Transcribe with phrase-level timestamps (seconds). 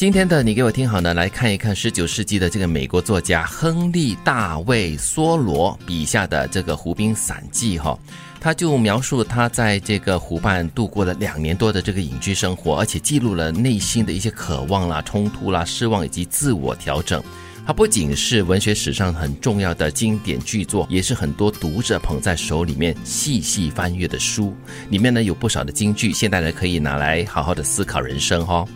[0.00, 7.98] 今天的你给我听好呢，来看一看十九世纪的这个美国作家亨利·大卫·梭罗笔下的这个《湖滨散记》哈，
[8.40, 17.22] 他就描述他在这个湖畔度过了两年多的这个隐居生活，而且记录了内心的一些渴望啦、冲突啦、失望以及自我调整。
[17.66, 24.54] 它不仅是文学史上很重要的经典巨作，也是很多读者捧在手里面细细翻阅的书。
[24.88, 28.66] 里面呢有不少的金句，现代人可以拿来好好的思考人生哈。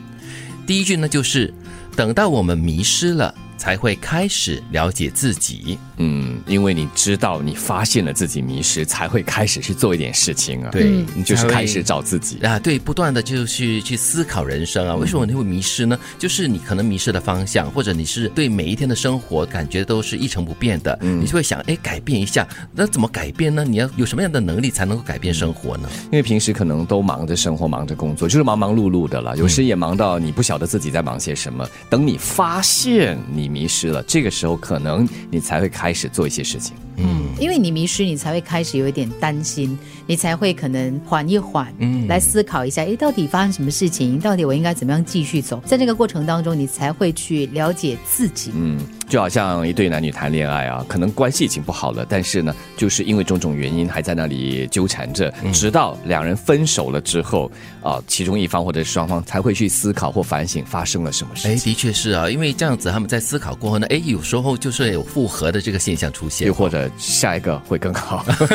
[0.67, 1.53] 第一句呢就是
[1.97, 3.35] 等到我们迷失了。
[3.57, 10.71] 才会开始了解自己，嗯，因为你知道你发现了自己迷失，才会开始去做一点事情啊。
[10.71, 12.59] 对，你就是开始找自己啊。
[12.59, 14.95] 对，不断的就去去思考人生啊。
[14.97, 15.99] 为什么你会迷失呢？
[16.19, 22.47] 就是你可能迷失了方向，或者你是对每一天的生活感觉都是一成不变的，嗯你就会想，哎，改变一下。
[22.73, 23.65] 那怎么改变呢？
[23.65, 25.89] 你要有什么样的能力才能够改变生活呢？
[26.05, 29.37] 因为平时可能都忙着生活，忙着工作，就是忙忙碌碌的了。
[29.37, 31.67] 有时也忙到你不晓得自己在忙些什么。
[31.89, 33.44] 等你发现你。
[33.49, 36.75] 迷失了，这个时候可能你才会开始做一些事情。
[36.97, 44.19] 嗯，因为你迷失，你才会开始有一点担心，你才会可能缓一缓，嗯，来思考一下，哎，到底发生什么事情？
[44.19, 45.63] 到底我应该怎么样继续走？
[45.67, 48.53] 在这个过程当中，你才会去了解自己。
[48.55, 48.79] 嗯。
[49.07, 57.49] 就好像一对男女谈恋爱啊，可能关系已经不好了，但是呢，就是因为种种原因还在那里纠缠着，直到两人分手了之后
[57.83, 61.47] 啊，其中一方或者是双方才会去思考或反省发生了什么事。
[61.47, 68.25] 哎，的确是啊，因为这样子他们在思考过后呢，哎，有时候就是有复合的这个现象出现，又或者下一个会更好。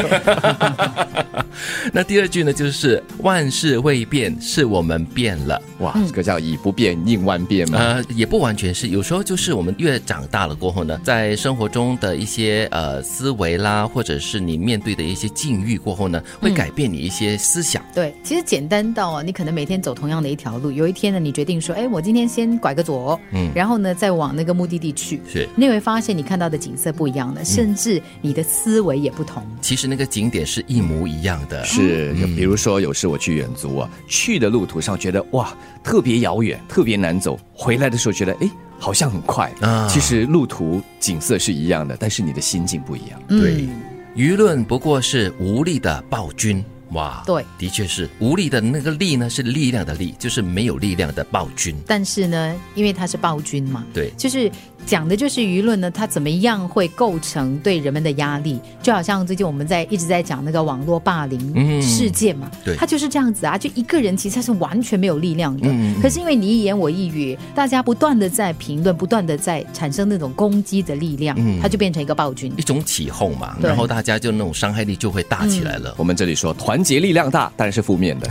[1.93, 5.61] 那第二句呢，就是万事未变，是我们变了。
[5.79, 7.77] 哇，这个叫以不变应万变吗？
[7.79, 10.39] 呃，也不完全是，有时候就是我们越长大。
[10.39, 17.83] 大了过后呢，在生活中的一些呃思维啦，或者是你面对的一些境遇过后呢，会改变你一些思想。
[17.93, 29.43] 对，其实简单到啊，你可能每天走同样的一条路，有一天呢，你决定说，哎，我今天先拐个左，嗯，然后呢，再往那个目的地去，是，你会发现你看到的景色不一样的，甚至你的思维也不同。
[29.61, 38.49] 其实那个景点是一模一样的，是，比如说有时我去远足啊，去的路途上觉得哇特别遥远，特别难走，回来的时候觉得哎。
[38.81, 43.21] 好像很快啊，其实路途景色是一样的，但是你的心境不一样。
[43.27, 43.67] 对，
[44.15, 46.63] 舆论不过是无力的暴君。
[46.91, 51.75] 哇，对，的确是无力的那个力呢，是力量的力，就是没有力量的暴君。
[51.85, 54.51] 但是呢，因为他是暴君嘛，对，就是
[54.87, 58.59] 讲的就是舆论呢，它怎么样会构成对人们的压力？
[58.81, 65.69] 就好像最近我们在一直在讲那个网络霸凌事件嘛，对，他就是这样子啊，就一个人其实他是完全没有力量的，
[66.01, 75.93] 可是因为你一言我一语，大家不断的在评论，不断的在产生那种攻击的力量，他就变成一个暴君，一种起哄嘛，然后大家就那种伤害力就会大起来了。
[75.95, 76.78] 我们这里说团。
[76.79, 78.29] 团结力量大，当然是负面的。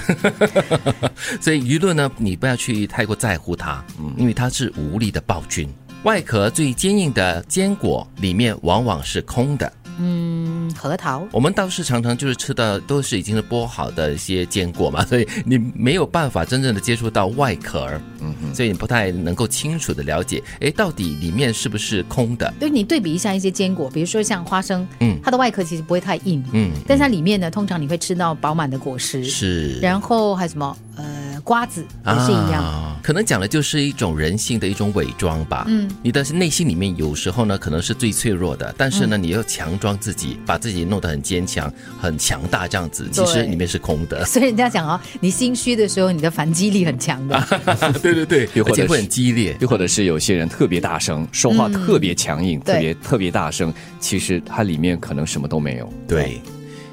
[1.38, 5.68] 所以舆论呢，你不要去太过在乎它，嗯，因为它是无力的暴君。
[6.04, 9.70] 外壳最坚硬的坚果，里面往往是空的。
[9.98, 10.37] 嗯，
[10.74, 17.88] 核桃，我们倒是常常就是吃的都是已经是剥好的一些坚果嘛， 所以你没有办法真正的接触到外壳，
[18.20, 22.52] 嗯，所以你不太能够清楚的了解，哎，到底里面是不是空的？
[22.58, 31.28] 对，你对比一下一些坚果，比如说像花生，嗯，它的外壳其实不会太硬，嗯，但是它里面呢，通常你会吃到饱满的果实，是，然后还有什么，呃。
[31.44, 32.62] 瓜子也是一样，
[33.08, 35.64] 可能讲的就是一种人性的一种伪装吧。
[35.66, 44.22] 嗯，你的内心里面有时候呢，可能是最脆弱的，但是呢，你要强装自己，把自己弄得很坚强、很强大，这样子，其实里面是空的。
[44.28, 47.42] 所以人家讲哦，你心虚的时候，你的反击力很强的。
[48.02, 49.56] 对 对对，而且会很激烈。
[49.58, 55.90] 又或者是有些人特别大声说话，特别强硬，特别特别大声，其实它里面可能什么都没有。
[56.06, 56.42] 对，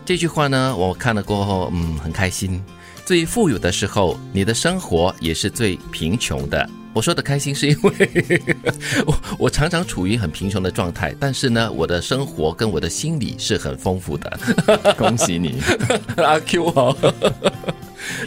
[0.06, 2.64] 这句话呢，我看了过后，嗯，很开心。
[3.06, 6.68] 最富有的时候，你的生活也是最贫穷的。
[6.92, 8.44] 我说的开心是因为
[9.06, 14.40] 我我常常处于很贫穷的状态，但是呢，我的生活跟我的心理是很丰富的。
[14.98, 15.62] 恭喜你，
[16.18, 16.98] 阿 Q 好。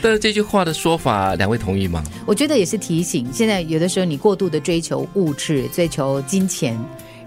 [0.01, 2.05] 但是这句话的说法，两位同意吗？
[2.25, 6.79] 我觉得也是提醒，现在有的时候你过度的追求物质，追求金钱。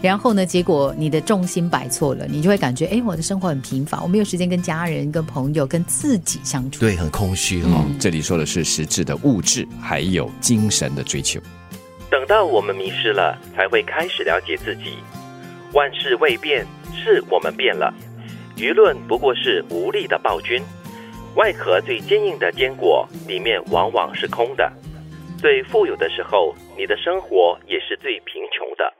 [0.02, 0.44] 然后呢？
[0.44, 6.80] 结果你的重心摆错了，你就会感觉，哎，我的生活很平凡，我没有时间跟家人、跟朋友、跟自己相处。
[6.80, 7.86] 对，很空虚哈。
[8.00, 11.40] 这里说的是实质的物质，还有精神的追求。
[12.10, 14.96] 等到我们迷失了，才会开始了解自己。
[15.74, 17.94] 万事未变，是我们变了。
[18.58, 20.62] 舆论不过是无力的暴君。
[21.36, 24.70] 外壳最坚硬的坚果，里面往往是空的。
[25.38, 28.94] 最富有的时候，你的生活也是最贫穷的。